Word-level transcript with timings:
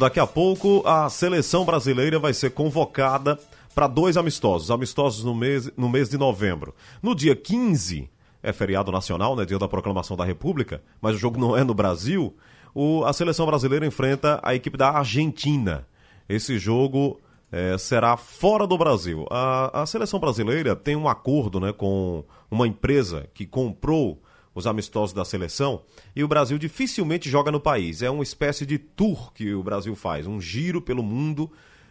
Daqui 0.00 0.20
a 0.20 0.26
pouco 0.28 0.80
a 0.86 1.10
seleção 1.10 1.64
brasileira 1.64 2.20
vai 2.20 2.32
ser 2.32 2.52
convocada 2.52 3.36
para 3.74 3.88
dois 3.88 4.16
amistosos, 4.16 4.70
amistosos 4.70 5.24
no 5.24 5.34
mês, 5.34 5.68
no 5.76 5.88
mês 5.88 6.08
de 6.08 6.16
novembro. 6.16 6.72
No 7.02 7.16
dia 7.16 7.34
15, 7.34 8.08
é 8.40 8.52
feriado 8.52 8.92
nacional, 8.92 9.34
né, 9.34 9.44
dia 9.44 9.58
da 9.58 9.66
proclamação 9.66 10.16
da 10.16 10.24
República, 10.24 10.80
mas 11.00 11.16
o 11.16 11.18
jogo 11.18 11.40
não 11.40 11.56
é 11.56 11.64
no 11.64 11.74
Brasil. 11.74 12.32
O, 12.72 13.04
a 13.04 13.12
seleção 13.12 13.44
brasileira 13.44 13.84
enfrenta 13.84 14.38
a 14.40 14.54
equipe 14.54 14.76
da 14.76 14.88
Argentina. 14.88 15.84
Esse 16.28 16.60
jogo 16.60 17.20
é, 17.50 17.76
será 17.76 18.16
fora 18.16 18.68
do 18.68 18.78
Brasil. 18.78 19.26
A, 19.28 19.82
a 19.82 19.84
seleção 19.84 20.20
brasileira 20.20 20.76
tem 20.76 20.94
um 20.94 21.08
acordo 21.08 21.58
né, 21.58 21.72
com 21.72 22.22
uma 22.48 22.68
empresa 22.68 23.26
que 23.34 23.44
comprou 23.44 24.22
os 24.58 24.66
amistosos 24.66 25.14
da 25.14 25.24
seleção, 25.24 25.82
e 26.14 26.24
o 26.24 26.28
Brasil 26.28 26.58
dificilmente 26.58 27.30
joga 27.30 27.50
no 27.50 27.60
país. 27.60 28.02
É 28.02 28.10
uma 28.10 28.22
espécie 28.22 28.66
de 28.66 28.76
tour 28.76 29.32
que 29.32 29.54
o 29.54 29.62
Brasil 29.62 29.94
faz, 29.94 30.26
um 30.26 30.40
giro 30.40 30.82
pelo 30.82 31.02
mundo 31.02 31.50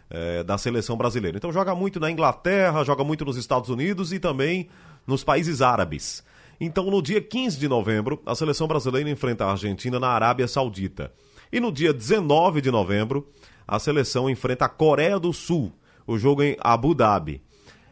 é, 0.10 0.44
da 0.44 0.58
seleção 0.58 0.98
brasileira. 0.98 1.38
Então 1.38 1.52
joga 1.52 1.74
muito 1.74 2.00
na 2.00 2.12
Inglaterra, 2.12 2.84
joga 2.84 3.04
muito 3.04 3.24
nos 3.24 3.38
Estados 3.38 3.70
Unidos 3.70 4.12
e 4.12 4.20
também 4.20 4.70
nos 5.06 5.24
países 5.24 5.62
árabes. 5.62 6.24
Então, 6.60 6.90
no 6.90 7.02
dia 7.02 7.22
15 7.22 7.58
de 7.58 7.68
novembro, 7.68 8.22
a 8.26 8.34
seleção 8.34 8.68
brasileira 8.68 9.10
enfrenta 9.10 9.46
a 9.46 9.52
Argentina 9.52 10.00
na 10.00 10.08
Arábia 10.08 10.48
Saudita. 10.48 11.14
E 11.52 11.60
no 11.60 11.72
dia 11.72 11.94
19 11.94 12.62
de 12.62 12.72
novembro, 12.72 13.30
a 13.68 13.80
seleção 13.80 14.30
enfrenta 14.30 14.66
a 14.66 14.70
Coreia 14.70 15.20
do 15.20 15.32
Sul, 15.32 15.72
o 16.06 16.18
jogo 16.18 16.42
em 16.42 16.58
Abu 16.60 16.96
Dhabi. 16.96 17.42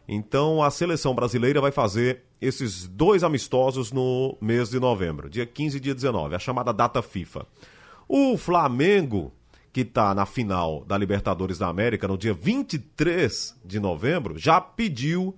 Então 0.07 0.61
a 0.61 0.69
seleção 0.69 1.15
brasileira 1.15 1.61
vai 1.61 1.71
fazer 1.71 2.23
esses 2.45 2.87
dois 2.87 3.23
amistosos 3.23 3.91
no 3.91 4.37
mês 4.39 4.69
de 4.69 4.79
novembro, 4.79 5.29
dia 5.29 5.45
15 5.45 5.77
e 5.77 5.79
dia 5.79 5.95
19, 5.95 6.35
a 6.35 6.39
chamada 6.39 6.71
data 6.71 7.01
FIFA. 7.01 7.45
O 8.07 8.37
Flamengo, 8.37 9.33
que 9.73 9.81
está 9.81 10.13
na 10.13 10.25
final 10.25 10.85
da 10.85 10.97
Libertadores 10.97 11.57
da 11.57 11.67
América 11.67 12.07
no 12.07 12.17
dia 12.17 12.33
23 12.33 13.59
de 13.65 13.79
novembro, 13.79 14.37
já 14.37 14.61
pediu, 14.61 15.35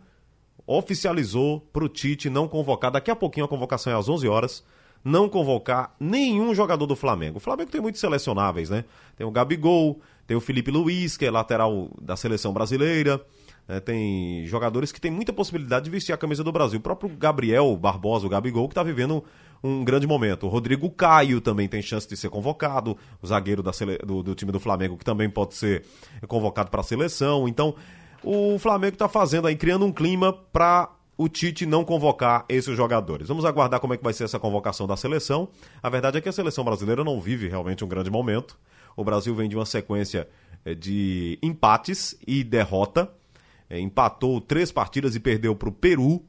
oficializou 0.66 1.61
para 1.72 1.86
o 1.86 1.89
Tite 1.89 2.30
não 2.30 2.47
convocar, 2.47 2.91
daqui 2.91 3.09
a 3.09 3.16
pouquinho 3.16 3.45
a 3.45 3.49
convocação 3.49 3.94
é 3.94 3.95
às 3.95 4.09
11 4.09 4.27
horas, 4.27 4.64
não 5.03 5.30
convocar 5.30 5.95
nenhum 5.99 6.53
jogador 6.53 6.86
do 6.86 6.95
Flamengo. 6.95 7.38
O 7.38 7.39
Flamengo 7.39 7.71
tem 7.71 7.80
muitos 7.80 8.02
selecionáveis, 8.02 8.69
né? 8.69 8.83
Tem 9.16 9.25
o 9.25 9.31
Gabigol, 9.31 10.02
tem 10.25 10.36
o 10.36 10.42
Felipe 10.42 10.69
Luiz, 10.69 11.16
que 11.16 11.25
é 11.25 11.31
lateral 11.31 11.89
da 12.02 12.17
seleção 12.17 12.52
brasileira. 12.52 13.23
É, 13.68 13.82
tem 13.82 14.46
jogadores 14.46 14.92
que 14.94 15.02
têm 15.02 15.12
muita 15.12 15.34
possibilidade 15.34 15.86
de 15.86 15.92
vestir 15.92 16.14
a 16.14 16.18
camisa 16.18 16.44
do 16.44 16.52
Brasil. 16.52 16.80
O 16.80 16.82
próprio 16.82 17.10
Gabriel 17.10 17.76
Barbosa, 17.76 18.26
o 18.26 18.30
Gabigol, 18.30 18.68
que 18.68 18.72
está 18.72 18.84
vivendo 18.84 19.23
um 19.62 19.84
grande 19.84 20.08
momento. 20.08 20.46
O 20.46 20.50
Rodrigo 20.50 20.90
Caio 20.90 21.42
também 21.42 21.68
tem 21.68 21.82
chance 21.82 22.08
de 22.08 22.16
ser 22.16 22.30
convocado, 22.30 22.98
o 23.22 23.28
zagueiro 23.28 23.62
da 23.62 23.73
sele... 23.73 23.98
do, 23.98 24.23
do, 24.23 24.36
time 24.36 24.52
do 24.52 24.60
Flamengo, 24.60 24.98
que 24.98 25.04
também 25.04 25.30
pode 25.30 25.56
ser 25.56 25.84
convocado 26.28 26.72
para 26.72 26.80
a 26.80 26.84
seleção. 26.84 27.48
Então, 27.48 27.76
o 28.23 28.58
Flamengo 28.58 28.94
está 28.94 29.10
fazendo 29.10 29.48
aí, 29.48 29.56
criando 29.56 29.86
um 29.86 29.92
clima 29.92 30.32
para 30.32 30.90
o 31.18 31.28
Tite 31.28 31.66
não 31.66 31.84
convocar 31.84 32.45
esses 32.48 32.78
jogadores. 32.78 33.28
Vamos 33.28 33.44
aguardar 33.44 33.80
como 33.82 33.94
é 33.94 33.98
que 33.98 34.04
vai 34.04 34.14
ser 34.14 34.23
essa 34.23 34.40
convocação 34.40 34.88
da 34.88 34.95
seleção. 34.95 35.50
A 35.82 35.90
verdade 35.90 36.20
é 36.20 36.22
que 36.22 36.30
a 36.30 36.32
seleção 36.32 36.64
brasileira 36.64 37.04
não 37.04 37.20
vive 37.20 37.50
realmente 37.50 37.84
um 37.84 37.88
grande 37.88 38.10
momento. 38.10 38.58
O 38.95 39.04
Brasil 39.04 39.36
vem 39.36 39.50
de 39.50 39.56
uma 39.56 39.66
sequência 39.66 40.28
eh, 40.64 40.76
de 40.76 41.40
empates 41.42 42.16
e 42.26 42.44
derrota 42.44 43.12
é, 43.70 43.80
empatou 43.80 44.40
três 44.40 44.72
partidas 44.72 45.16
e 45.16 45.20
perdeu 45.20 45.56
para 45.56 45.70
o 45.70 45.72
Peru. 45.72 46.23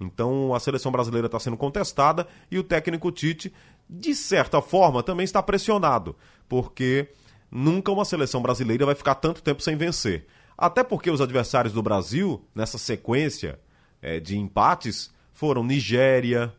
Então 0.00 0.54
a 0.54 0.60
seleção 0.60 0.90
brasileira 0.90 1.26
está 1.26 1.38
sendo 1.38 1.56
contestada 1.56 2.26
e 2.50 2.58
o 2.58 2.64
técnico 2.64 3.10
Tite, 3.10 3.52
de 3.88 4.14
certa 4.14 4.60
forma, 4.60 5.02
também 5.02 5.24
está 5.24 5.42
pressionado, 5.42 6.16
porque 6.48 7.08
nunca 7.50 7.92
uma 7.92 8.04
seleção 8.04 8.42
brasileira 8.42 8.86
vai 8.86 8.94
ficar 8.94 9.14
tanto 9.16 9.42
tempo 9.42 9.62
sem 9.62 9.76
vencer. 9.76 10.26
Até 10.56 10.82
porque 10.82 11.10
os 11.10 11.20
adversários 11.20 11.72
do 11.72 11.82
Brasil, 11.82 12.44
nessa 12.54 12.78
sequência 12.78 13.58
é, 14.00 14.20
de 14.20 14.36
empates, 14.36 15.10
foram 15.32 15.64
Nigéria, 15.64 16.52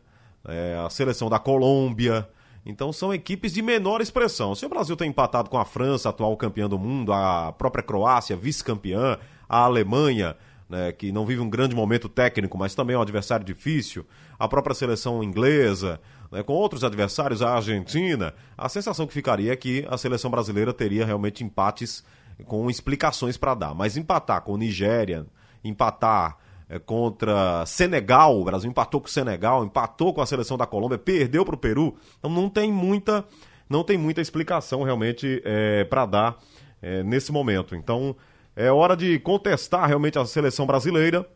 é, 0.46 0.76
a 0.84 0.90
seleção 0.90 1.28
da 1.28 1.38
Colômbia. 1.38 2.28
Então 2.66 2.92
são 2.92 3.12
equipes 3.12 3.52
de 3.52 3.62
menor 3.62 4.00
expressão. 4.00 4.54
Se 4.54 4.64
o 4.64 4.68
Brasil 4.68 4.96
tem 4.96 5.10
empatado 5.10 5.50
com 5.50 5.58
a 5.58 5.64
França, 5.64 6.08
atual 6.08 6.36
campeã 6.36 6.68
do 6.68 6.78
mundo, 6.78 7.12
a 7.12 7.52
própria 7.52 7.82
Croácia, 7.82 8.36
vice-campeã, 8.36 9.18
a 9.54 9.64
Alemanha, 9.66 10.36
né, 10.68 10.90
que 10.90 11.12
não 11.12 11.24
vive 11.24 11.40
um 11.40 11.48
grande 11.48 11.76
momento 11.76 12.08
técnico, 12.08 12.58
mas 12.58 12.74
também 12.74 12.96
é 12.96 12.98
um 12.98 13.02
adversário 13.02 13.46
difícil, 13.46 14.04
a 14.36 14.48
própria 14.48 14.74
seleção 14.74 15.22
inglesa, 15.22 16.00
né, 16.32 16.42
com 16.42 16.54
outros 16.54 16.82
adversários, 16.82 17.40
a 17.40 17.54
Argentina, 17.54 18.34
a 18.58 18.68
sensação 18.68 19.06
que 19.06 19.12
ficaria 19.12 19.52
é 19.52 19.56
que 19.56 19.86
a 19.88 19.96
seleção 19.96 20.28
brasileira 20.28 20.72
teria 20.72 21.06
realmente 21.06 21.44
empates 21.44 22.02
com 22.46 22.68
explicações 22.68 23.36
para 23.36 23.54
dar. 23.54 23.74
Mas 23.74 23.96
empatar 23.96 24.42
com 24.42 24.56
Nigéria, 24.56 25.24
empatar 25.62 26.36
é, 26.68 26.80
contra 26.80 27.64
Senegal, 27.64 28.40
o 28.40 28.44
Brasil 28.44 28.68
empatou 28.68 29.00
com 29.00 29.06
o 29.06 29.10
Senegal, 29.10 29.64
empatou 29.64 30.12
com 30.12 30.20
a 30.20 30.26
seleção 30.26 30.58
da 30.58 30.66
Colômbia, 30.66 30.98
perdeu 30.98 31.44
para 31.44 31.54
o 31.54 31.58
Peru, 31.58 31.94
então 32.18 32.28
não 32.28 32.50
tem 32.50 32.72
muita, 32.72 33.24
não 33.70 33.84
tem 33.84 33.96
muita 33.96 34.20
explicação 34.20 34.82
realmente 34.82 35.40
é, 35.44 35.84
para 35.84 36.06
dar 36.06 36.38
é, 36.82 37.04
nesse 37.04 37.30
momento. 37.30 37.76
Então 37.76 38.16
é 38.56 38.70
hora 38.70 38.96
de 38.96 39.18
contestar 39.18 39.86
realmente 39.86 40.18
a 40.18 40.24
seleção 40.24 40.66
brasileira 40.66 41.28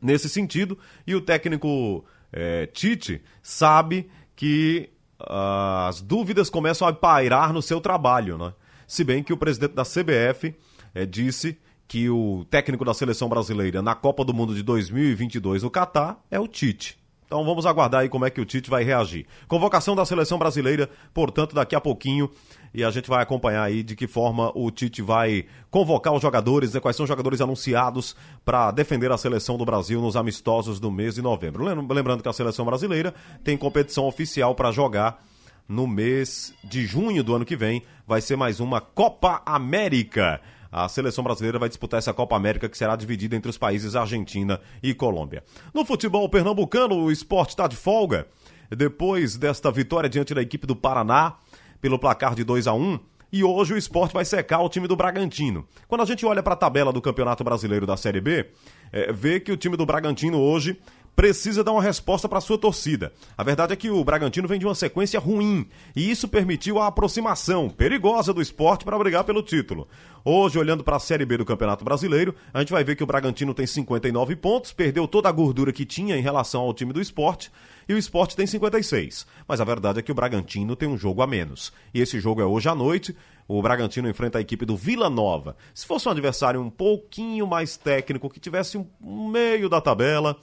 nesse 0.00 0.28
sentido. 0.28 0.78
E 1.06 1.14
o 1.14 1.20
técnico 1.20 2.04
é, 2.32 2.66
Tite 2.66 3.22
sabe 3.42 4.10
que 4.34 4.90
uh, 5.20 5.88
as 5.88 6.00
dúvidas 6.00 6.50
começam 6.50 6.86
a 6.86 6.92
pairar 6.92 7.52
no 7.52 7.62
seu 7.62 7.80
trabalho, 7.80 8.36
né? 8.36 8.52
Se 8.86 9.02
bem 9.02 9.22
que 9.22 9.32
o 9.32 9.36
presidente 9.36 9.74
da 9.74 9.82
CBF 9.82 10.54
é, 10.94 11.04
disse 11.04 11.58
que 11.88 12.08
o 12.08 12.44
técnico 12.50 12.84
da 12.84 12.94
seleção 12.94 13.28
brasileira 13.28 13.82
na 13.82 13.94
Copa 13.94 14.24
do 14.24 14.34
Mundo 14.34 14.54
de 14.54 14.62
2022 14.62 15.62
no 15.62 15.70
Catar 15.70 16.22
é 16.30 16.38
o 16.38 16.46
Tite. 16.46 16.98
Então 17.26 17.44
vamos 17.44 17.66
aguardar 17.66 18.02
aí 18.02 18.08
como 18.08 18.24
é 18.24 18.30
que 18.30 18.40
o 18.40 18.44
Tite 18.44 18.70
vai 18.70 18.84
reagir. 18.84 19.26
Convocação 19.48 19.96
da 19.96 20.06
seleção 20.06 20.38
brasileira, 20.38 20.88
portanto, 21.12 21.54
daqui 21.54 21.74
a 21.74 21.80
pouquinho. 21.80 22.30
E 22.72 22.84
a 22.84 22.90
gente 22.90 23.08
vai 23.08 23.22
acompanhar 23.22 23.64
aí 23.64 23.82
de 23.82 23.96
que 23.96 24.06
forma 24.06 24.52
o 24.54 24.70
Tite 24.70 25.02
vai 25.02 25.44
convocar 25.70 26.12
os 26.12 26.22
jogadores, 26.22 26.74
né, 26.74 26.80
quais 26.80 26.96
são 26.96 27.04
os 27.04 27.08
jogadores 27.08 27.40
anunciados 27.40 28.14
para 28.44 28.70
defender 28.70 29.10
a 29.10 29.18
seleção 29.18 29.58
do 29.58 29.64
Brasil 29.64 30.00
nos 30.00 30.14
amistosos 30.14 30.78
do 30.78 30.90
mês 30.90 31.16
de 31.16 31.22
novembro. 31.22 31.64
Lembrando 31.64 32.22
que 32.22 32.28
a 32.28 32.32
seleção 32.32 32.64
brasileira 32.64 33.12
tem 33.42 33.56
competição 33.56 34.06
oficial 34.06 34.54
para 34.54 34.70
jogar 34.70 35.24
no 35.68 35.86
mês 35.86 36.54
de 36.62 36.86
junho 36.86 37.24
do 37.24 37.34
ano 37.34 37.44
que 37.44 37.56
vem. 37.56 37.82
Vai 38.06 38.20
ser 38.20 38.36
mais 38.36 38.60
uma 38.60 38.80
Copa 38.80 39.42
América. 39.44 40.40
A 40.76 40.90
seleção 40.90 41.24
brasileira 41.24 41.58
vai 41.58 41.70
disputar 41.70 41.96
essa 41.96 42.12
Copa 42.12 42.36
América 42.36 42.68
que 42.68 42.76
será 42.76 42.94
dividida 42.96 43.34
entre 43.34 43.48
os 43.48 43.56
países 43.56 43.96
Argentina 43.96 44.60
e 44.82 44.92
Colômbia. 44.92 45.42
No 45.72 45.86
futebol 45.86 46.28
pernambucano, 46.28 46.96
o 46.96 47.10
esporte 47.10 47.50
está 47.50 47.66
de 47.66 47.74
folga. 47.74 48.26
Depois 48.68 49.38
desta 49.38 49.70
vitória 49.70 50.06
diante 50.06 50.34
da 50.34 50.42
equipe 50.42 50.66
do 50.66 50.76
Paraná, 50.76 51.36
pelo 51.80 51.98
placar 51.98 52.34
de 52.34 52.44
2 52.44 52.66
a 52.66 52.74
1 52.74 53.00
e 53.32 53.42
hoje 53.42 53.72
o 53.72 53.76
esporte 53.78 54.12
vai 54.12 54.24
secar 54.26 54.60
o 54.60 54.68
time 54.68 54.86
do 54.86 54.94
Bragantino. 54.94 55.66
Quando 55.88 56.02
a 56.02 56.04
gente 56.04 56.26
olha 56.26 56.42
para 56.42 56.52
a 56.52 56.56
tabela 56.56 56.92
do 56.92 57.00
Campeonato 57.00 57.42
Brasileiro 57.42 57.86
da 57.86 57.96
Série 57.96 58.20
B, 58.20 58.50
é, 58.92 59.10
vê 59.10 59.40
que 59.40 59.52
o 59.52 59.56
time 59.56 59.78
do 59.78 59.86
Bragantino 59.86 60.38
hoje 60.38 60.78
precisa 61.16 61.64
dar 61.64 61.72
uma 61.72 61.82
resposta 61.82 62.28
para 62.28 62.42
sua 62.42 62.58
torcida. 62.58 63.10
A 63.38 63.42
verdade 63.42 63.72
é 63.72 63.76
que 63.76 63.88
o 63.88 64.04
Bragantino 64.04 64.46
vem 64.46 64.58
de 64.58 64.66
uma 64.66 64.74
sequência 64.74 65.18
ruim 65.18 65.66
e 65.96 66.10
isso 66.10 66.28
permitiu 66.28 66.78
a 66.78 66.86
aproximação 66.86 67.70
perigosa 67.70 68.34
do 68.34 68.42
esporte 68.42 68.84
para 68.84 68.98
brigar 68.98 69.24
pelo 69.24 69.42
título. 69.42 69.88
Hoje, 70.22 70.58
olhando 70.58 70.84
para 70.84 70.96
a 70.96 71.00
Série 71.00 71.24
B 71.24 71.38
do 71.38 71.44
Campeonato 71.44 71.84
Brasileiro, 71.84 72.34
a 72.52 72.58
gente 72.58 72.72
vai 72.72 72.84
ver 72.84 72.96
que 72.96 73.02
o 73.02 73.06
Bragantino 73.06 73.54
tem 73.54 73.66
59 73.66 74.36
pontos, 74.36 74.72
perdeu 74.72 75.08
toda 75.08 75.28
a 75.28 75.32
gordura 75.32 75.72
que 75.72 75.86
tinha 75.86 76.16
em 76.16 76.22
relação 76.22 76.62
ao 76.62 76.74
time 76.74 76.92
do 76.92 77.00
esporte 77.00 77.50
e 77.88 77.94
o 77.94 77.98
esporte 77.98 78.36
tem 78.36 78.46
56. 78.46 79.26
Mas 79.48 79.60
a 79.60 79.64
verdade 79.64 80.00
é 80.00 80.02
que 80.02 80.12
o 80.12 80.14
Bragantino 80.14 80.76
tem 80.76 80.88
um 80.88 80.98
jogo 80.98 81.22
a 81.22 81.26
menos. 81.26 81.72
E 81.94 82.00
esse 82.00 82.20
jogo 82.20 82.42
é 82.42 82.44
hoje 82.44 82.68
à 82.68 82.74
noite. 82.74 83.16
O 83.48 83.62
Bragantino 83.62 84.08
enfrenta 84.08 84.36
a 84.36 84.40
equipe 84.40 84.66
do 84.66 84.76
Vila 84.76 85.08
Nova. 85.08 85.56
Se 85.72 85.86
fosse 85.86 86.08
um 86.08 86.10
adversário 86.10 86.60
um 86.60 86.68
pouquinho 86.68 87.46
mais 87.46 87.76
técnico, 87.76 88.28
que 88.28 88.40
tivesse 88.40 88.76
um 88.76 89.28
meio 89.28 89.68
da 89.68 89.80
tabela, 89.80 90.36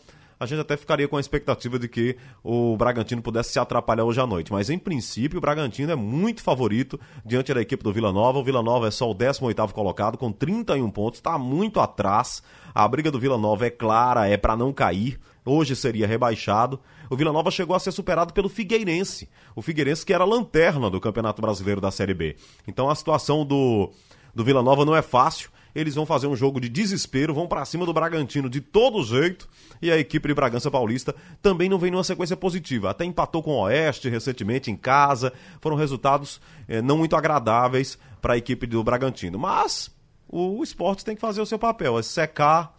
a 0.43 0.45
gente 0.45 0.59
até 0.59 0.77
ficaria 0.77 1.07
com 1.07 1.17
a 1.17 1.19
expectativa 1.19 1.79
de 1.79 1.87
que 1.87 2.17
o 2.43 2.75
Bragantino 2.77 3.21
pudesse 3.21 3.53
se 3.53 3.59
atrapalhar 3.59 4.03
hoje 4.03 4.19
à 4.19 4.27
noite. 4.27 4.51
Mas, 4.51 4.69
em 4.69 4.77
princípio, 4.77 5.37
o 5.37 5.41
Bragantino 5.41 5.91
é 5.91 5.95
muito 5.95 6.43
favorito 6.43 6.99
diante 7.25 7.53
da 7.53 7.61
equipe 7.61 7.83
do 7.83 7.93
Vila 7.93 8.11
Nova. 8.11 8.39
O 8.39 8.43
Vila 8.43 8.61
Nova 8.61 8.87
é 8.87 8.91
só 8.91 9.09
o 9.09 9.13
18 9.13 9.73
colocado, 9.73 10.17
com 10.17 10.31
31 10.31 10.89
pontos, 10.91 11.19
está 11.19 11.37
muito 11.37 11.79
atrás. 11.79 12.43
A 12.75 12.87
briga 12.87 13.09
do 13.09 13.19
Vila 13.19 13.37
Nova 13.37 13.65
é 13.65 13.69
clara, 13.69 14.27
é 14.27 14.37
para 14.37 14.55
não 14.55 14.73
cair. 14.73 15.19
Hoje 15.45 15.75
seria 15.75 16.07
rebaixado. 16.07 16.79
O 17.09 17.15
Vila 17.15 17.31
Nova 17.31 17.51
chegou 17.51 17.75
a 17.75 17.79
ser 17.79 17.91
superado 17.91 18.33
pelo 18.33 18.49
Figueirense. 18.49 19.29
O 19.55 19.61
Figueirense 19.61 20.05
que 20.05 20.13
era 20.13 20.23
lanterna 20.23 20.89
do 20.89 20.99
Campeonato 20.99 21.41
Brasileiro 21.41 21.81
da 21.81 21.91
Série 21.91 22.13
B. 22.13 22.35
Então 22.67 22.89
a 22.89 22.95
situação 22.95 23.45
do, 23.45 23.91
do 24.33 24.43
Vila 24.43 24.63
Nova 24.63 24.85
não 24.85 24.95
é 24.95 25.01
fácil 25.01 25.49
eles 25.75 25.95
vão 25.95 26.05
fazer 26.05 26.27
um 26.27 26.35
jogo 26.35 26.59
de 26.59 26.69
desespero, 26.69 27.33
vão 27.33 27.47
para 27.47 27.65
cima 27.65 27.85
do 27.85 27.93
Bragantino 27.93 28.49
de 28.49 28.61
todo 28.61 29.03
jeito, 29.03 29.47
e 29.81 29.91
a 29.91 29.97
equipe 29.97 30.27
de 30.27 30.33
Bragança 30.33 30.69
Paulista 30.69 31.15
também 31.41 31.69
não 31.69 31.77
vem 31.77 31.91
numa 31.91 32.03
sequência 32.03 32.37
positiva. 32.37 32.89
Até 32.89 33.05
empatou 33.05 33.41
com 33.41 33.51
o 33.51 33.61
Oeste 33.63 34.09
recentemente 34.09 34.69
em 34.69 34.75
casa, 34.75 35.33
foram 35.59 35.75
resultados 35.75 36.39
eh, 36.67 36.81
não 36.81 36.97
muito 36.97 37.15
agradáveis 37.15 37.97
para 38.21 38.33
a 38.33 38.37
equipe 38.37 38.67
do 38.67 38.83
Bragantino. 38.83 39.39
Mas 39.39 39.91
o, 40.27 40.59
o 40.59 40.63
esporte 40.63 41.03
tem 41.03 41.15
que 41.15 41.21
fazer 41.21 41.41
o 41.41 41.45
seu 41.45 41.59
papel, 41.59 41.97
é 41.97 42.03
secar 42.03 42.75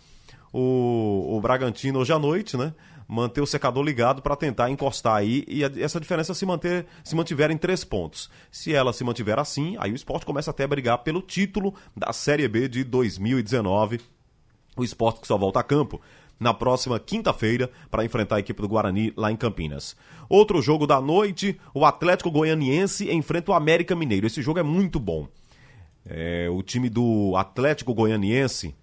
o, 0.52 1.36
o 1.36 1.40
Bragantino 1.40 1.98
hoje 1.98 2.12
à 2.12 2.18
noite, 2.18 2.56
né? 2.56 2.72
Manter 3.06 3.40
o 3.40 3.46
secador 3.46 3.82
ligado 3.82 4.22
para 4.22 4.36
tentar 4.36 4.70
encostar 4.70 5.16
aí 5.16 5.44
e 5.46 5.62
essa 5.62 6.00
diferença 6.00 6.34
se 6.34 6.46
manter 6.46 6.86
se 7.02 7.14
mantiver 7.14 7.50
em 7.50 7.56
três 7.56 7.84
pontos. 7.84 8.30
Se 8.50 8.74
ela 8.74 8.92
se 8.92 9.04
mantiver 9.04 9.38
assim, 9.38 9.76
aí 9.78 9.92
o 9.92 9.96
esporte 9.96 10.26
começa 10.26 10.50
até 10.50 10.64
a 10.64 10.68
brigar 10.68 10.98
pelo 10.98 11.20
título 11.20 11.74
da 11.96 12.12
Série 12.12 12.48
B 12.48 12.68
de 12.68 12.84
2019. 12.84 14.00
O 14.76 14.82
esporte 14.82 15.20
que 15.20 15.26
só 15.26 15.36
volta 15.36 15.60
a 15.60 15.62
campo 15.62 16.00
na 16.38 16.52
próxima 16.52 16.98
quinta-feira 16.98 17.70
para 17.90 18.04
enfrentar 18.04 18.36
a 18.36 18.40
equipe 18.40 18.60
do 18.60 18.68
Guarani 18.68 19.12
lá 19.16 19.30
em 19.30 19.36
Campinas. 19.36 19.96
Outro 20.28 20.60
jogo 20.60 20.86
da 20.86 21.00
noite, 21.00 21.58
o 21.72 21.84
Atlético 21.84 22.30
Goianiense 22.30 23.10
enfrenta 23.10 23.52
o 23.52 23.54
América 23.54 23.94
Mineiro. 23.94 24.26
Esse 24.26 24.42
jogo 24.42 24.58
é 24.58 24.62
muito 24.62 24.98
bom. 24.98 25.28
É, 26.06 26.48
o 26.50 26.62
time 26.62 26.90
do 26.90 27.34
Atlético 27.36 27.94
Goianiense 27.94 28.74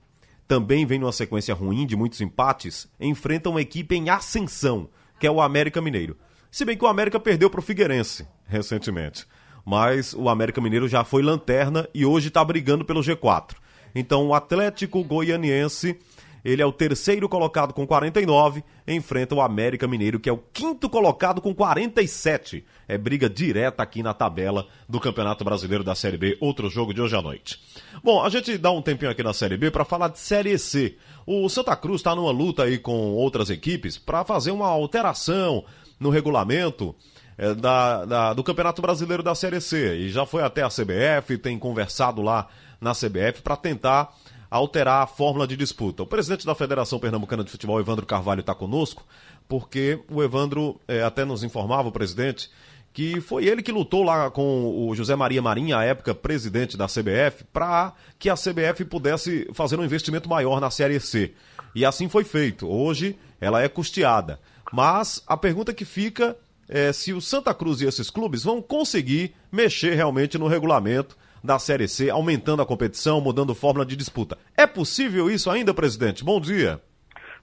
também 0.52 0.86
vem 0.86 1.00
numa 1.00 1.14
sequência 1.14 1.56
ruim 1.56 1.86
de 1.86 1.96
muitos 1.96 2.20
empates, 2.20 2.86
enfrenta 3.00 3.50
uma 3.50 3.62
equipe 3.62 3.96
em 3.96 4.10
ascensão, 4.10 4.90
que 5.18 5.26
é 5.26 5.32
o 5.32 5.40
América 5.40 5.80
Mineiro. 5.80 6.18
Se 6.52 6.66
bem 6.66 6.78
que 6.78 6.84
o 6.84 6.90
América 6.90 7.18
perdeu 7.22 7.50
para 7.50 7.62
o 7.62 7.64
Figueirense 7.64 8.28
recentemente. 8.48 9.26
Mas 9.66 10.14
o 10.14 10.28
América 10.28 10.60
Mineiro 10.60 10.90
já 10.90 11.06
foi 11.06 11.22
lanterna 11.22 11.88
e 11.94 12.06
hoje 12.06 12.28
está 12.28 12.44
brigando 12.44 12.84
pelo 12.84 13.00
G4. 13.00 13.56
Então 13.96 14.28
o 14.28 14.34
Atlético 14.34 15.02
Goianiense 15.06 15.98
ele 16.44 16.62
é 16.62 16.66
o 16.66 16.72
terceiro 16.72 17.30
colocado 17.30 17.74
com 17.74 17.86
49, 17.86 18.64
enfrenta 18.88 19.36
o 19.36 19.42
América 19.42 19.88
Mineiro, 19.88 20.20
que 20.20 20.30
é 20.30 20.34
o 20.34 20.42
quinto 20.52 20.90
colocado 20.90 21.40
com 21.42 21.54
47. 21.54 22.66
É 22.88 22.98
briga 22.98 23.30
direta 23.30 23.84
aqui 23.84 24.02
na 24.02 24.14
tabela 24.14 24.68
do 24.90 25.00
Campeonato 25.00 25.44
Brasileiro 25.44 25.84
da 25.84 25.96
Série 25.96 26.18
B, 26.18 26.38
outro 26.42 26.70
jogo 26.70 26.94
de 26.94 27.02
hoje 27.02 27.16
à 27.16 27.22
noite. 27.22 27.62
Bom, 28.04 28.24
a 28.24 28.30
gente 28.30 28.58
dá 28.58 28.72
um 28.72 28.82
tempinho 28.82 29.12
aqui 29.12 29.24
na 29.24 29.34
Série 29.34 29.58
B 29.58 29.70
para 29.70 29.86
falar 29.86 30.08
de 30.08 30.20
Série 30.20 30.58
C. 30.58 30.98
O 31.26 31.48
Santa 31.48 31.76
Cruz 31.76 32.02
está 32.02 32.16
numa 32.16 32.32
luta 32.32 32.64
aí 32.64 32.78
com 32.78 33.14
outras 33.14 33.50
equipes 33.50 33.98
para 33.98 34.26
fazer 34.26 34.52
uma 34.52 34.68
alteração 34.68 35.64
no 36.00 36.10
regulamento 36.10 36.96
é, 37.38 37.54
da, 37.54 38.06
da, 38.06 38.34
do 38.34 38.44
Campeonato 38.44 38.82
Brasileiro 38.82 39.22
da 39.22 39.36
Série 39.36 39.62
C. 39.62 39.98
E 39.98 40.10
já 40.10 40.26
foi 40.26 40.44
até 40.44 40.64
a 40.64 40.70
CBF, 40.70 41.38
tem 41.38 41.58
conversado 41.60 42.22
lá 42.22 42.48
na 42.80 42.94
CBF 42.94 43.44
para 43.44 43.56
tentar 43.56 44.12
alterar 44.52 45.04
a 45.04 45.08
fórmula 45.08 45.48
de 45.48 45.56
disputa. 45.56 46.04
O 46.04 46.06
presidente 46.06 46.46
da 46.46 46.54
Federação 46.54 47.00
Pernambucana 47.00 47.42
de 47.42 47.50
Futebol, 47.50 47.80
Evandro 47.80 48.06
Carvalho, 48.06 48.42
está 48.42 48.54
conosco, 48.54 49.08
porque 49.48 49.98
o 50.12 50.22
Evandro 50.22 50.80
é, 50.90 51.02
até 51.02 51.24
nos 51.24 51.42
informava, 51.42 51.88
o 51.88 51.92
presidente, 51.92 52.52
que 52.92 53.22
foi 53.22 53.46
ele 53.46 53.64
que 53.64 53.72
lutou 53.72 54.04
lá 54.04 54.30
com 54.30 54.90
o 54.90 54.94
José 54.94 55.16
Maria 55.16 55.42
Marinha, 55.42 55.78
à 55.78 55.86
época 55.86 56.14
presidente 56.14 56.76
da 56.76 56.86
CBF, 56.88 57.46
para 57.54 57.94
que 58.20 58.30
a 58.30 58.36
CBF 58.36 58.84
pudesse 58.84 59.48
fazer 59.54 59.80
um 59.80 59.86
investimento 59.86 60.28
maior 60.28 60.60
na 60.60 60.70
Série 60.70 61.00
C. 61.00 61.34
E 61.74 61.86
assim 61.86 62.10
foi 62.10 62.26
feito. 62.26 62.68
Hoje 62.68 63.18
ela 63.40 63.62
é 63.62 63.70
custeada. 63.70 64.38
Mas 64.74 65.24
a 65.26 65.38
pergunta 65.38 65.74
que 65.74 65.86
fica 65.86 66.36
é 66.68 66.92
se 66.92 67.14
o 67.14 67.22
Santa 67.22 67.54
Cruz 67.54 67.80
e 67.80 67.86
esses 67.86 68.10
clubes 68.10 68.44
vão 68.44 68.62
conseguir 68.62 69.34
mexer 69.50 69.94
realmente 69.96 70.38
no 70.38 70.48
regulamento 70.48 71.18
da 71.44 71.58
Série 71.58 71.88
C, 71.88 72.10
aumentando 72.10 72.62
a 72.62 72.66
competição, 72.66 73.20
mudando 73.20 73.56
fórmula 73.56 73.86
de 73.86 73.96
disputa. 73.96 74.38
É 74.56 74.68
possível 74.68 75.30
isso 75.30 75.50
ainda, 75.50 75.74
presidente? 75.74 76.24
Bom 76.24 76.40
dia. 76.40 76.82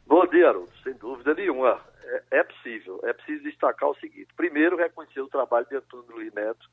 Bom 0.07 0.27
dia, 0.27 0.49
Haroldo. 0.49 0.71
Sem 0.83 0.95
dúvida 0.95 1.35
nenhuma. 1.35 1.81
É, 2.05 2.39
é, 2.39 2.43
possível. 2.43 3.01
É 3.05 3.13
preciso 3.13 3.43
destacar 3.43 3.91
o 3.91 3.97
seguinte. 3.97 4.29
Primeiro, 4.37 4.77
reconhecer 4.77 5.21
o 5.21 5.29
trabalho 5.29 5.67
de 5.69 5.77
Antônio 5.77 6.07
Luiz 6.11 6.33
Neto, 6.33 6.67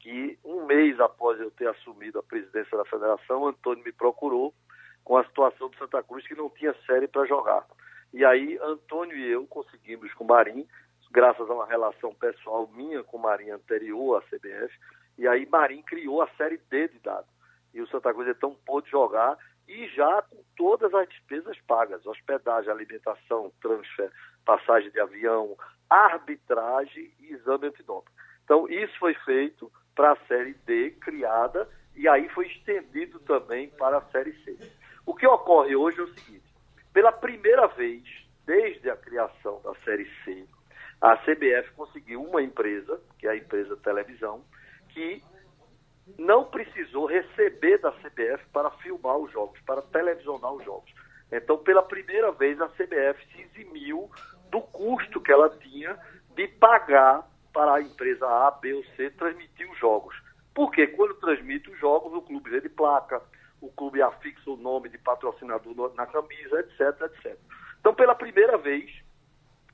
que 0.00 0.38
um 0.44 0.66
mês 0.66 1.00
após 1.00 1.40
eu 1.40 1.50
ter 1.50 1.68
assumido 1.68 2.18
a 2.18 2.22
presidência 2.22 2.76
da 2.76 2.84
federação, 2.84 3.46
Antônio 3.46 3.82
me 3.82 3.92
procurou 3.92 4.52
com 5.02 5.16
a 5.16 5.24
situação 5.24 5.68
do 5.68 5.76
Santa 5.76 6.02
Cruz 6.02 6.26
que 6.26 6.34
não 6.34 6.50
tinha 6.50 6.74
série 6.86 7.06
para 7.06 7.26
jogar. 7.26 7.64
E 8.12 8.24
aí, 8.24 8.58
Antônio 8.62 9.16
e 9.16 9.30
eu 9.30 9.46
conseguimos 9.46 10.12
com 10.14 10.24
o 10.24 10.26
Marim, 10.26 10.66
graças 11.10 11.48
a 11.48 11.54
uma 11.54 11.66
relação 11.66 12.14
pessoal 12.14 12.68
minha 12.74 13.02
com 13.02 13.16
o 13.16 13.22
Marim 13.22 13.50
anterior 13.50 14.18
à 14.18 14.22
CBF, 14.22 14.74
e 15.18 15.26
aí 15.28 15.46
Marim 15.46 15.82
criou 15.82 16.22
a 16.22 16.28
série 16.36 16.58
D 16.70 16.88
de 16.88 16.98
dados. 16.98 17.30
E 17.72 17.80
o 17.80 17.86
Santa 17.88 18.12
Cruz 18.12 18.28
então 18.28 18.56
pôde 18.66 18.90
jogar 18.90 19.36
e 19.66 19.88
já 19.88 20.22
com 20.22 20.42
todas 20.56 20.92
as 20.94 21.08
despesas 21.08 21.58
pagas, 21.66 22.04
hospedagem, 22.06 22.70
alimentação, 22.70 23.52
transfer, 23.60 24.10
passagem 24.44 24.90
de 24.90 25.00
avião, 25.00 25.56
arbitragem 25.88 27.12
e 27.20 27.32
exame 27.32 27.68
antidoping. 27.68 28.12
Então 28.44 28.68
isso 28.68 28.96
foi 28.98 29.14
feito 29.24 29.70
para 29.94 30.12
a 30.12 30.26
série 30.26 30.54
D 30.66 30.90
criada 31.00 31.68
e 31.96 32.08
aí 32.08 32.28
foi 32.30 32.46
estendido 32.48 33.18
também 33.20 33.68
para 33.70 33.98
a 33.98 34.04
série 34.10 34.32
C. 34.44 34.56
O 35.06 35.14
que 35.14 35.26
ocorre 35.26 35.76
hoje 35.76 36.00
é 36.00 36.02
o 36.02 36.14
seguinte: 36.14 36.44
pela 36.92 37.12
primeira 37.12 37.66
vez 37.68 38.02
desde 38.44 38.90
a 38.90 38.96
criação 38.96 39.60
da 39.62 39.74
série 39.76 40.08
C, 40.24 40.46
a 41.00 41.16
CBF 41.16 41.70
conseguiu 41.76 42.22
uma 42.22 42.42
empresa, 42.42 43.00
que 43.18 43.26
é 43.26 43.30
a 43.30 43.36
empresa 43.36 43.76
televisão, 43.76 44.44
que 44.94 45.22
não 46.18 46.44
precisou 46.44 47.06
receber 47.06 47.78
da 47.78 47.92
CBF 47.92 48.44
para 48.52 48.70
filmar 48.70 49.16
os 49.18 49.30
jogos, 49.32 49.60
para 49.62 49.82
televisionar 49.82 50.52
os 50.52 50.64
jogos. 50.64 50.90
Então, 51.32 51.58
pela 51.58 51.82
primeira 51.82 52.30
vez, 52.32 52.60
a 52.60 52.68
CBF 52.68 53.26
se 53.32 53.42
eximiu 53.42 54.10
do 54.50 54.60
custo 54.60 55.20
que 55.20 55.32
ela 55.32 55.50
tinha 55.58 55.98
de 56.34 56.46
pagar 56.46 57.28
para 57.52 57.74
a 57.74 57.80
empresa 57.80 58.26
A, 58.26 58.50
B 58.52 58.74
ou 58.74 58.84
C 58.96 59.10
transmitir 59.10 59.70
os 59.70 59.78
jogos. 59.78 60.14
Porque 60.54 60.86
quando 60.88 61.14
transmite 61.14 61.70
os 61.70 61.78
jogos, 61.78 62.12
o 62.12 62.22
clube 62.22 62.50
vê 62.50 62.60
de 62.60 62.68
placa, 62.68 63.20
o 63.60 63.68
clube 63.72 64.02
afixa 64.02 64.50
o 64.50 64.56
nome 64.56 64.88
de 64.88 64.98
patrocinador 64.98 65.92
na 65.94 66.06
camisa, 66.06 66.60
etc, 66.60 67.00
etc. 67.02 67.38
Então, 67.80 67.94
pela 67.94 68.14
primeira 68.14 68.56
vez, 68.58 68.90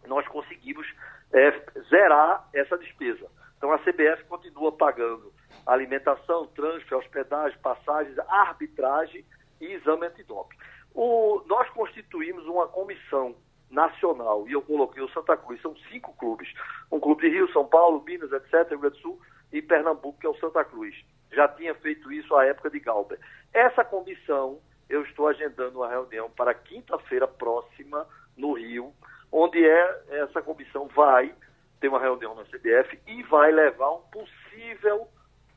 nós 0.06 0.26
conseguimos 0.28 0.86
é, 1.32 1.50
zerar 1.90 2.48
essa 2.54 2.78
despesa. 2.78 3.26
Então 3.60 3.72
a 3.72 3.78
CBF 3.78 4.24
continua 4.24 4.72
pagando 4.72 5.30
alimentação, 5.66 6.46
trânsito, 6.46 6.96
hospedagem, 6.96 7.58
passagens, 7.58 8.18
arbitragem 8.20 9.22
e 9.60 9.66
exame 9.66 10.06
antidoping. 10.06 10.56
O, 10.94 11.42
nós 11.46 11.68
constituímos 11.68 12.46
uma 12.46 12.66
comissão 12.66 13.36
nacional 13.70 14.48
e 14.48 14.52
eu 14.52 14.62
coloquei 14.62 15.02
o 15.02 15.10
Santa 15.10 15.36
Cruz, 15.36 15.60
são 15.60 15.76
cinco 15.90 16.14
clubes. 16.16 16.48
Um 16.90 16.98
clube 16.98 17.28
de 17.28 17.36
Rio, 17.36 17.52
São 17.52 17.66
Paulo, 17.66 18.02
Minas, 18.02 18.32
etc., 18.32 18.70
Rio 18.70 18.78
Grande 18.78 18.96
do 18.96 19.02
Sul 19.02 19.20
e 19.52 19.60
Pernambuco, 19.60 20.18
que 20.18 20.26
é 20.26 20.30
o 20.30 20.38
Santa 20.38 20.64
Cruz. 20.64 20.96
Já 21.30 21.46
tinha 21.46 21.74
feito 21.74 22.10
isso 22.10 22.34
à 22.34 22.46
época 22.46 22.70
de 22.70 22.80
Galber. 22.80 23.20
Essa 23.52 23.84
comissão, 23.84 24.58
eu 24.88 25.02
estou 25.02 25.28
agendando 25.28 25.80
uma 25.80 25.88
reunião 25.90 26.30
para 26.30 26.54
quinta-feira 26.54 27.28
próxima 27.28 28.06
no 28.38 28.54
Rio, 28.54 28.94
onde 29.30 29.62
é, 29.62 30.02
essa 30.08 30.40
comissão 30.40 30.88
vai 30.88 31.34
ter 31.80 31.88
uma 31.88 31.98
reunião 31.98 32.34
na 32.34 32.44
CBF 32.44 33.00
e 33.06 33.22
vai 33.24 33.50
levar 33.50 33.90
um 33.92 34.02
possível 34.02 35.08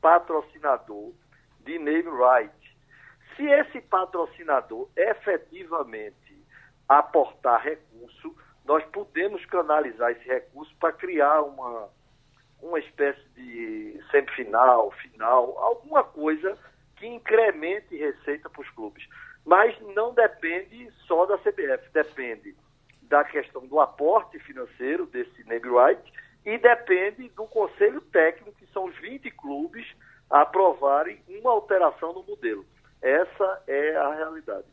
patrocinador 0.01 1.11
de 1.59 1.77
name 1.77 2.09
right. 2.09 2.53
Se 3.35 3.45
esse 3.45 3.81
patrocinador 3.81 4.89
efetivamente 4.95 6.37
aportar 6.87 7.61
recurso, 7.63 8.35
nós 8.65 8.83
podemos 8.85 9.45
canalizar 9.45 10.11
esse 10.11 10.25
recurso 10.27 10.73
para 10.79 10.93
criar 10.93 11.41
uma, 11.41 11.89
uma 12.61 12.79
espécie 12.79 13.23
de 13.35 14.01
semifinal, 14.11 14.91
final, 14.91 15.57
alguma 15.57 16.03
coisa 16.03 16.57
que 16.95 17.07
incremente 17.07 17.95
receita 17.97 18.49
para 18.49 18.61
os 18.61 18.69
clubes. 18.69 19.05
Mas 19.45 19.77
não 19.93 20.13
depende 20.13 20.89
só 21.05 21.25
da 21.25 21.37
CBF, 21.37 21.89
depende 21.91 22.55
da 23.13 23.23
questão 23.23 23.67
do 23.67 23.79
aporte 23.79 24.39
financeiro 24.39 25.05
desse 25.05 25.47
Negro 25.47 25.77
White 25.79 26.11
e 26.43 26.57
depende 26.57 27.29
do 27.35 27.45
conselho 27.45 28.01
técnico, 28.01 28.57
que 28.57 28.65
são 28.73 28.85
os 28.85 28.97
20 28.97 29.29
clubes, 29.29 29.85
aprovarem 30.27 31.21
uma 31.27 31.51
alteração 31.51 32.11
no 32.11 32.23
modelo. 32.23 32.65
Essa 32.99 33.61
é 33.67 33.95
a 33.97 34.15
realidade. 34.15 34.65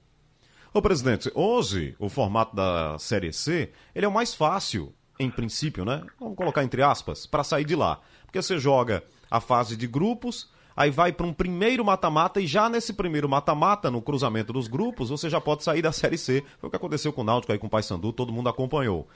Ô 0.73 0.81
presidente, 0.81 1.31
hoje 1.35 1.95
o 1.99 2.09
formato 2.09 2.57
da 2.57 2.99
Série 2.99 3.31
C, 3.31 3.71
ele 3.95 4.07
é 4.07 4.09
o 4.09 4.13
mais 4.13 4.35
fácil, 4.35 4.95
em 5.19 5.31
princípio, 5.31 5.85
né? 5.85 6.03
Vamos 6.19 6.35
colocar 6.35 6.65
entre 6.65 6.83
aspas, 6.83 7.27
para 7.27 7.45
sair 7.45 7.67
de 7.67 7.77
lá. 7.77 8.01
Porque 8.25 8.41
você 8.41 8.57
joga 8.57 9.05
a 9.31 9.39
fase 9.39 9.77
de 9.77 9.87
grupos, 9.87 10.51
aí 10.81 10.91
vai 10.91 11.13
para 11.13 11.27
um 11.27 11.33
primeiro 11.33 11.85
mata-mata 11.85 12.41
e 12.41 12.47
já 12.47 12.67
nesse 12.67 12.95
primeiro 12.95 13.29
mata-mata, 13.29 13.91
no 13.91 14.01
cruzamento 14.01 14.51
dos 14.51 14.67
grupos, 14.67 15.11
você 15.11 15.29
já 15.29 15.39
pode 15.39 15.63
sair 15.63 15.83
da 15.83 15.93
Série 15.93 16.17
C. 16.17 16.43
Foi 16.59 16.69
o 16.69 16.71
que 16.71 16.77
aconteceu 16.77 17.13
com 17.13 17.21
o 17.21 17.25
Náutico 17.25 17.53
aí 17.53 17.59
com 17.59 17.67
o 17.67 17.71
Paysandu, 17.71 18.15
todo 18.15 18.33
mundo 18.33 18.49
acompanhou. 18.49 19.07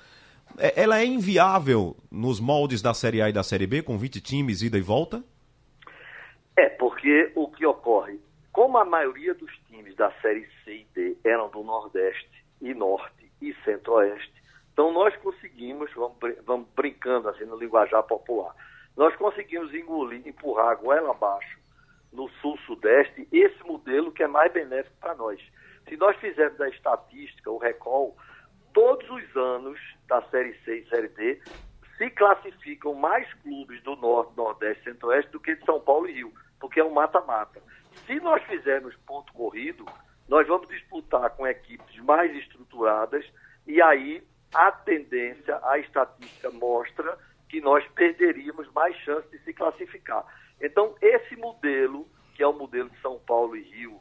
É, 0.59 0.83
ela 0.83 1.01
é 1.01 1.07
inviável 1.07 1.97
nos 2.11 2.39
moldes 2.39 2.83
da 2.83 2.93
Série 2.93 3.23
A 3.23 3.31
e 3.31 3.33
da 3.33 3.43
Série 3.43 3.67
B, 3.67 3.83
com 3.83 3.97
20 3.97 4.21
times, 4.21 4.61
ida 4.61 4.77
e 4.77 4.83
volta? 4.83 5.25
É, 6.55 6.69
porque 6.69 7.33
o 7.35 7.49
que 7.49 7.65
ocorre, 7.65 8.21
como 8.53 8.77
a 8.77 8.85
maioria 8.85 9.33
dos 9.33 9.51
times 9.69 9.97
da 9.97 10.13
Série 10.21 10.47
C 10.65 10.81
e 10.81 10.87
D 10.95 11.17
eram 11.25 11.49
do 11.49 11.63
Nordeste 11.63 12.45
e 12.61 12.75
Norte 12.75 13.33
e 13.41 13.55
Centro-Oeste. 13.65 14.35
Então 14.75 14.93
nós 14.93 15.17
conseguimos, 15.17 15.91
vamos, 15.95 16.17
vamos 16.45 16.69
brincando 16.77 17.31
assim 17.31 17.45
no 17.45 17.57
linguajar 17.57 18.03
popular, 18.03 18.55
nós 18.97 19.15
conseguimos 19.17 19.75
engolir, 19.75 20.27
empurrar 20.27 20.69
a 20.69 20.75
goela 20.75 21.11
abaixo 21.11 21.59
no 22.13 22.29
Sul-Sudeste 22.41 23.29
esse 23.33 23.63
modelo 23.65 24.13
que 24.13 24.23
é 24.23 24.29
mais 24.29 24.53
benéfico 24.53 24.97
para 25.01 25.15
nós. 25.15 25.41
Se 25.89 25.97
nós 25.97 26.17
fizermos 26.17 26.61
a 26.61 26.69
estatística, 26.69 27.51
o 27.51 27.59
recall, 27.59 28.17
todos 28.73 29.09
os 29.11 29.37
anos 29.37 29.79
da 30.07 30.23
Série 30.31 30.55
C 30.65 30.79
e 30.79 30.89
Série 30.89 31.09
D 31.09 31.41
se 31.99 32.11
classificam 32.11 32.95
mais 32.95 33.33
clubes 33.35 33.83
do 33.83 33.97
Norte, 33.97 34.37
Nordeste 34.37 34.83
e 34.83 34.93
Centro-Oeste 34.93 35.31
do 35.33 35.41
que 35.41 35.55
de 35.55 35.65
São 35.65 35.81
Paulo 35.81 36.09
e 36.09 36.13
Rio, 36.13 36.33
porque 36.61 36.81
é 36.81 36.85
um 36.85 36.93
mata-mata. 36.93 37.61
Se 38.07 38.19
nós 38.21 38.43
fizermos 38.45 38.95
ponto 39.07 39.33
corrido, 39.33 39.85
nós 40.29 40.47
vamos 40.47 40.69
disputar 40.69 41.31
com 41.31 41.47
equipes 41.47 41.97
mais 42.01 42.35
estruturadas 42.37 43.25
e 43.67 43.81
aí 43.81 44.23
a 44.53 44.71
tendência, 44.73 45.59
a 45.63 45.79
estatística 45.79 46.51
mostra 46.51 47.19
que 47.55 47.61
nós 47.61 47.87
perderíamos 47.95 48.69
mais 48.73 48.97
chance 48.97 49.29
de 49.31 49.39
se 49.45 49.55
classificar. 49.55 50.27
Então, 50.61 50.97
esse 51.01 51.37
modelo, 51.37 52.05
que 52.35 52.43
é 52.43 52.47
o 52.49 52.53
modelo 52.53 52.91
de 52.91 53.01
São 53.01 53.17
Paulo 53.21 53.55
e 53.55 53.63
Rio, 53.63 54.01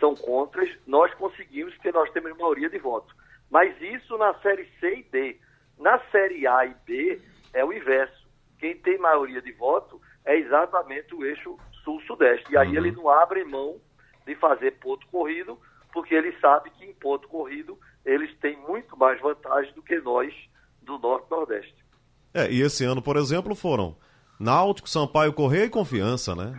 são 0.00 0.16
contras, 0.16 0.68
nós 0.84 1.14
conseguimos 1.14 1.72
porque 1.74 1.92
nós 1.92 2.10
temos 2.10 2.36
maioria 2.36 2.68
de 2.68 2.76
votos. 2.78 3.14
Mas 3.48 3.80
isso 3.80 4.18
na 4.18 4.34
série 4.40 4.68
C 4.80 4.96
e 4.96 5.02
D. 5.04 5.40
Na 5.78 6.00
série 6.10 6.44
A 6.48 6.66
e 6.66 6.74
B 6.84 7.22
é 7.54 7.64
o 7.64 7.72
inverso. 7.72 8.26
Quem 8.58 8.76
tem 8.76 8.98
maioria 8.98 9.40
de 9.40 9.52
voto 9.52 10.00
é 10.24 10.36
exatamente 10.36 11.14
o 11.14 11.24
eixo 11.24 11.56
sul-sudeste. 11.84 12.52
E 12.52 12.56
aí 12.56 12.70
uhum. 12.70 12.74
ele 12.74 12.90
não 12.90 13.08
abre 13.08 13.44
mão 13.44 13.80
de 14.26 14.34
fazer 14.34 14.72
ponto 14.80 15.06
corrido, 15.06 15.56
porque 15.92 16.16
ele 16.16 16.36
sabe 16.40 16.70
que 16.70 16.84
em 16.84 16.94
ponto 16.94 17.28
corrido 17.28 17.78
eles 18.04 18.36
têm 18.38 18.56
muito 18.56 18.96
mais 18.96 19.20
vantagem 19.20 19.72
do 19.74 19.84
que 19.84 20.00
nós 20.00 20.34
do 20.82 20.98
norte-nordeste. 20.98 21.87
É, 22.32 22.50
e 22.50 22.60
esse 22.60 22.84
ano, 22.84 23.00
por 23.00 23.16
exemplo, 23.16 23.54
foram 23.54 23.96
Náutico, 24.38 24.88
Sampaio 24.88 25.32
Correia 25.32 25.64
e 25.64 25.70
Confiança, 25.70 26.34
né? 26.34 26.58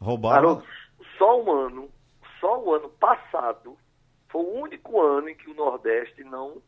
Roubaram. 0.00 0.62
Só 1.18 1.42
um 1.42 1.52
ano, 1.52 1.88
só 2.40 2.62
o 2.62 2.74
ano 2.74 2.88
passado 2.88 3.76
foi 4.30 4.42
o 4.42 4.60
único 4.62 5.00
ano 5.00 5.28
em 5.28 5.34
que 5.34 5.50
o 5.50 5.54
Nordeste 5.54 6.24
não, 6.24 6.62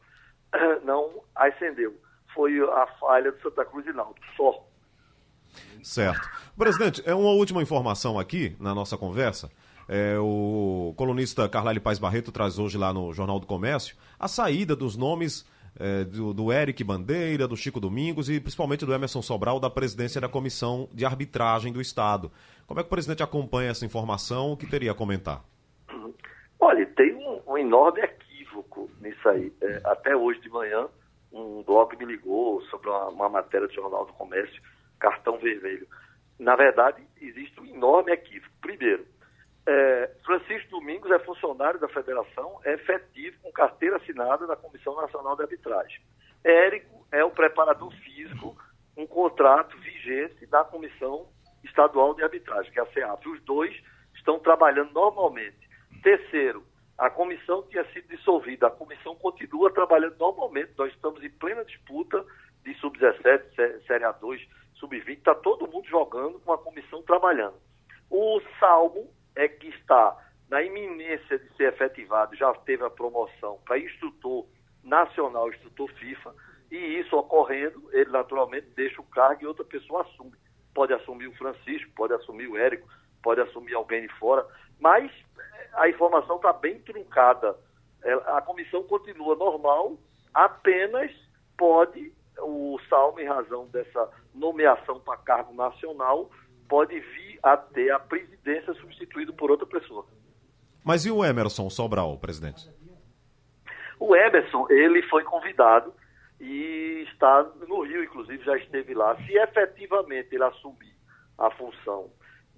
não 0.84 1.22
ascendeu. 1.34 1.94
Foi 2.34 2.58
a 2.60 2.86
falha 2.98 3.32
do 3.32 3.40
Santa 3.40 3.64
Cruz 3.64 3.86
e 3.86 3.92
Náutico, 3.92 4.26
só. 4.36 4.66
Certo. 5.82 6.28
Presidente, 6.56 7.02
é 7.04 7.14
uma 7.14 7.30
última 7.30 7.62
informação 7.62 8.18
aqui 8.18 8.56
na 8.60 8.74
nossa 8.74 8.96
conversa. 8.96 9.50
É, 9.88 10.16
o 10.18 10.94
colunista 10.96 11.48
Carlyle 11.48 11.80
Paz 11.80 11.98
Barreto 11.98 12.30
traz 12.30 12.58
hoje 12.58 12.78
lá 12.78 12.92
no 12.92 13.12
Jornal 13.12 13.40
do 13.40 13.46
Comércio 13.46 13.96
a 14.18 14.28
saída 14.28 14.76
dos 14.76 14.96
nomes 14.96 15.44
é, 15.78 16.04
do, 16.04 16.32
do 16.32 16.52
Eric 16.52 16.82
Bandeira, 16.84 17.48
do 17.48 17.56
Chico 17.56 17.80
Domingos 17.80 18.28
e 18.28 18.40
principalmente 18.40 18.84
do 18.84 18.92
Emerson 18.92 19.22
Sobral 19.22 19.58
da 19.58 19.70
presidência 19.70 20.20
da 20.20 20.28
Comissão 20.28 20.88
de 20.92 21.04
Arbitragem 21.04 21.72
do 21.72 21.80
Estado. 21.80 22.30
Como 22.66 22.80
é 22.80 22.82
que 22.82 22.86
o 22.86 22.90
presidente 22.90 23.22
acompanha 23.22 23.70
essa 23.70 23.84
informação? 23.84 24.52
O 24.52 24.56
que 24.56 24.66
teria 24.66 24.92
a 24.92 24.94
comentar? 24.94 25.44
Olha, 26.60 26.86
tem 26.86 27.14
um, 27.14 27.40
um 27.46 27.58
enorme 27.58 28.00
equívoco 28.00 28.88
nisso 29.00 29.28
aí. 29.28 29.52
É, 29.60 29.80
até 29.84 30.16
hoje 30.16 30.40
de 30.40 30.48
manhã, 30.48 30.88
um 31.32 31.62
blog 31.62 31.96
me 31.96 32.04
ligou 32.04 32.62
sobre 32.62 32.88
uma, 32.88 33.08
uma 33.08 33.28
matéria 33.28 33.66
do 33.66 33.74
Jornal 33.74 34.06
do 34.06 34.12
Comércio, 34.12 34.62
cartão 34.98 35.38
vermelho. 35.38 35.86
Na 36.38 36.54
verdade, 36.54 37.02
existe 37.20 37.60
um 37.60 37.66
enorme 37.66 38.12
equívoco. 38.12 38.52
Primeiro, 38.60 39.04
é, 39.66 40.10
Francisco 40.24 40.70
Domingos 40.70 41.10
é 41.10 41.18
funcionário 41.20 41.78
da 41.78 41.88
federação, 41.88 42.60
é 42.64 42.74
efetivo 42.74 43.38
com 43.42 43.52
carteira 43.52 43.96
assinada 43.96 44.46
da 44.46 44.56
Comissão 44.56 44.94
Nacional 44.96 45.36
de 45.36 45.42
Arbitragem. 45.42 46.00
Érico 46.42 47.06
é 47.12 47.24
o 47.24 47.30
preparador 47.30 47.92
físico, 48.02 48.56
um 48.96 49.06
contrato 49.06 49.76
vigente 49.78 50.44
da 50.46 50.64
Comissão 50.64 51.28
Estadual 51.62 52.14
de 52.14 52.24
Arbitragem, 52.24 52.72
que 52.72 52.80
é 52.80 52.82
a 52.82 52.86
CEAF. 52.86 53.28
Os 53.28 53.40
dois 53.42 53.74
estão 54.14 54.40
trabalhando 54.40 54.92
normalmente. 54.92 55.68
Terceiro, 56.02 56.64
a 56.98 57.08
comissão 57.08 57.62
tinha 57.68 57.84
sido 57.92 58.08
dissolvida, 58.08 58.66
a 58.66 58.70
comissão 58.70 59.14
continua 59.14 59.72
trabalhando 59.72 60.16
normalmente. 60.18 60.72
Nós 60.76 60.92
estamos 60.92 61.22
em 61.22 61.30
plena 61.30 61.64
disputa 61.64 62.24
de 62.64 62.74
sub-17, 62.74 63.86
série 63.86 64.04
A2, 64.04 64.40
sub-20, 64.74 65.18
está 65.18 65.34
todo 65.34 65.68
mundo 65.68 65.86
jogando 65.88 66.40
com 66.40 66.52
a 66.52 66.58
comissão 66.58 67.02
trabalhando. 67.02 67.54
O 68.10 68.40
Salmo 68.58 69.08
é 69.36 69.48
que 69.48 69.68
está 69.68 70.16
na 70.48 70.62
iminência 70.62 71.38
de 71.38 71.56
ser 71.56 71.72
efetivado, 71.72 72.36
já 72.36 72.52
teve 72.52 72.84
a 72.84 72.90
promoção 72.90 73.58
para 73.64 73.78
instrutor 73.78 74.46
nacional, 74.84 75.48
instrutor 75.48 75.88
FIFA, 75.94 76.34
e 76.70 76.76
isso 77.00 77.16
ocorrendo, 77.16 77.88
ele 77.92 78.10
naturalmente 78.10 78.66
deixa 78.76 79.00
o 79.00 79.04
cargo 79.04 79.42
e 79.42 79.46
outra 79.46 79.64
pessoa 79.64 80.02
assume. 80.02 80.32
Pode 80.74 80.92
assumir 80.92 81.26
o 81.26 81.36
Francisco, 81.36 81.90
pode 81.94 82.14
assumir 82.14 82.48
o 82.48 82.56
Érico, 82.56 82.88
pode 83.22 83.40
assumir 83.40 83.74
alguém 83.74 84.02
de 84.02 84.12
fora, 84.18 84.46
mas 84.80 85.10
eh, 85.10 85.68
a 85.74 85.88
informação 85.88 86.36
está 86.36 86.52
bem 86.52 86.80
truncada. 86.80 87.56
A 88.26 88.42
comissão 88.42 88.82
continua 88.82 89.36
normal, 89.36 89.96
apenas 90.34 91.10
pode, 91.56 92.12
o 92.40 92.78
Salmo, 92.88 93.20
em 93.20 93.26
razão 93.26 93.66
dessa 93.68 94.10
nomeação 94.34 94.98
para 95.00 95.18
cargo 95.18 95.54
nacional, 95.54 96.30
pode 96.72 96.98
vir 96.98 97.38
a 97.42 97.54
ter 97.54 97.90
a 97.90 97.98
presidência 97.98 98.72
substituída 98.72 99.30
por 99.34 99.50
outra 99.50 99.66
pessoa. 99.66 100.06
Mas 100.82 101.04
e 101.04 101.10
o 101.10 101.22
Emerson 101.22 101.68
Sobral, 101.68 102.16
presidente? 102.16 102.66
O 104.00 104.16
Emerson, 104.16 104.66
ele 104.70 105.02
foi 105.02 105.22
convidado 105.22 105.92
e 106.40 107.06
está 107.12 107.42
no 107.68 107.82
Rio, 107.82 108.02
inclusive 108.02 108.42
já 108.42 108.56
esteve 108.56 108.94
lá. 108.94 109.14
Se 109.26 109.36
efetivamente 109.36 110.34
ele 110.34 110.44
assumir 110.44 110.96
a 111.36 111.50
função 111.50 112.10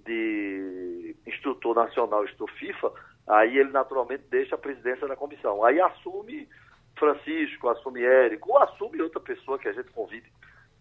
de 0.05 1.13
instrutor 1.27 1.75
nacional, 1.75 2.23
instrutor 2.23 2.49
FIFA, 2.57 2.93
aí 3.27 3.57
ele 3.57 3.71
naturalmente 3.71 4.23
deixa 4.31 4.55
a 4.55 4.57
presidência 4.57 5.09
da 5.09 5.17
comissão. 5.17 5.61
Aí 5.61 5.81
assume 5.81 6.47
Francisco, 6.97 7.67
assume 7.67 8.01
Érico, 8.01 8.49
ou 8.49 8.59
assume 8.59 9.01
outra 9.01 9.19
pessoa 9.19 9.59
que 9.59 9.67
a 9.67 9.73
gente 9.73 9.91
convide. 9.91 10.31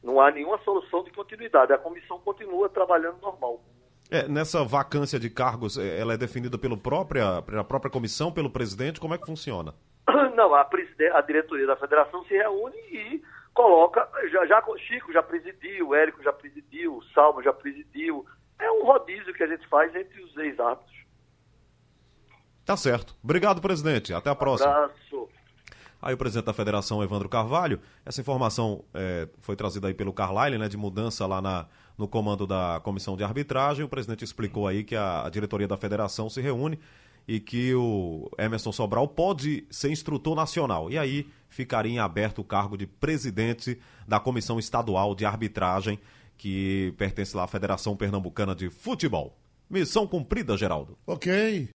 Não 0.04 0.20
há 0.20 0.30
nenhuma 0.30 0.58
solução 0.58 1.02
de 1.02 1.10
continuidade. 1.10 1.72
A 1.72 1.78
comissão 1.78 2.20
continua 2.20 2.68
trabalhando 2.68 3.18
normal. 3.22 3.60
É, 4.10 4.28
nessa 4.28 4.62
vacância 4.62 5.18
de 5.18 5.30
cargos, 5.30 5.78
é, 5.78 5.98
ela 5.98 6.12
é 6.12 6.16
definida 6.18 6.58
pelo 6.58 6.76
própria, 6.76 7.40
pela 7.40 7.64
própria 7.64 7.90
comissão, 7.90 8.30
pelo 8.30 8.50
presidente? 8.50 9.00
Como 9.00 9.14
é 9.14 9.18
que 9.18 9.24
funciona? 9.24 9.74
Não, 10.36 10.54
a, 10.54 10.60
a 10.60 11.20
diretoria 11.22 11.66
da 11.66 11.76
federação 11.76 12.22
se 12.24 12.34
reúne 12.34 12.76
e 12.92 13.22
coloca. 13.54 14.06
Já, 14.30 14.44
já, 14.44 14.62
Chico 14.76 15.10
já 15.10 15.22
presidiu, 15.22 15.94
Érico 15.94 16.22
já 16.22 16.32
presidiu, 16.34 17.02
Salmo 17.14 17.42
já 17.42 17.52
presidiu. 17.52 18.26
É 18.58 18.70
um 18.70 18.84
rodízio 18.84 19.32
que 19.32 19.42
a 19.42 19.46
gente 19.46 19.66
faz 19.68 19.94
entre 19.96 20.22
os 20.22 20.36
ex-árbitros. 20.36 20.94
Tá 22.66 22.76
certo. 22.76 23.14
Obrigado, 23.24 23.62
presidente. 23.62 24.12
Até 24.12 24.28
a 24.28 24.34
próxima. 24.34 24.70
Abraço. 24.70 25.28
Aí 26.04 26.12
o 26.12 26.18
presidente 26.18 26.44
da 26.44 26.52
federação, 26.52 27.02
Evandro 27.02 27.30
Carvalho, 27.30 27.80
essa 28.04 28.20
informação 28.20 28.84
é, 28.92 29.26
foi 29.40 29.56
trazida 29.56 29.88
aí 29.88 29.94
pelo 29.94 30.12
Carlyle, 30.12 30.58
né, 30.58 30.68
de 30.68 30.76
mudança 30.76 31.26
lá 31.26 31.40
na, 31.40 31.66
no 31.96 32.06
comando 32.06 32.46
da 32.46 32.78
comissão 32.84 33.16
de 33.16 33.24
arbitragem. 33.24 33.86
O 33.86 33.88
presidente 33.88 34.22
explicou 34.22 34.68
aí 34.68 34.84
que 34.84 34.94
a, 34.94 35.24
a 35.24 35.30
diretoria 35.30 35.66
da 35.66 35.78
federação 35.78 36.28
se 36.28 36.42
reúne 36.42 36.78
e 37.26 37.40
que 37.40 37.74
o 37.74 38.30
Emerson 38.38 38.70
Sobral 38.70 39.08
pode 39.08 39.64
ser 39.70 39.90
instrutor 39.90 40.36
nacional. 40.36 40.90
E 40.90 40.98
aí 40.98 41.26
ficaria 41.48 41.92
em 41.92 41.98
aberto 41.98 42.40
o 42.40 42.44
cargo 42.44 42.76
de 42.76 42.86
presidente 42.86 43.80
da 44.06 44.20
Comissão 44.20 44.58
Estadual 44.58 45.14
de 45.14 45.24
Arbitragem, 45.24 45.98
que 46.36 46.92
pertence 46.98 47.34
lá 47.34 47.44
à 47.44 47.48
Federação 47.48 47.96
Pernambucana 47.96 48.54
de 48.54 48.68
Futebol. 48.68 49.34
Missão 49.70 50.06
cumprida, 50.06 50.54
Geraldo. 50.54 50.98
Ok. 51.06 51.66